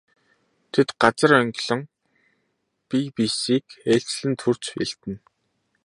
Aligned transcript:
Тэд 0.71 0.89
газар 1.01 1.31
онгилон 1.41 1.81
бие 2.87 3.09
биесийг 3.15 3.67
ээлжлэн 3.91 4.33
түрж 4.41 4.63
элдэнэ. 4.83 5.17